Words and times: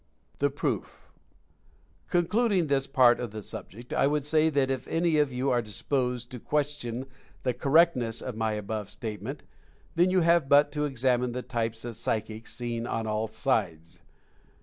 THE 0.39 0.49
PROOF. 0.49 1.11
Concluding 2.09 2.65
this 2.65 2.87
part 2.87 3.19
of 3.19 3.29
the 3.29 3.43
subject, 3.43 3.93
I 3.93 4.07
would 4.07 4.25
say 4.25 4.49
that 4.49 4.71
if 4.71 4.87
any 4.87 5.19
of 5.19 5.31
you 5.31 5.51
are 5.51 5.61
disposed 5.61 6.31
to 6.31 6.39
question 6.39 7.05
the 7.43 7.53
cor 7.53 7.71
rectness 7.73 8.19
of 8.19 8.35
my 8.35 8.53
above 8.53 8.89
statement, 8.89 9.43
then 9.93 10.09
you 10.09 10.21
have 10.21 10.49
but 10.49 10.71
to 10.71 10.85
examine 10.85 11.33
the 11.33 11.43
types 11.43 11.85
of 11.85 11.95
"psychics" 11.95 12.51
seen 12.55 12.87
on 12.87 13.05
all 13.05 13.27
sides. 13.27 14.01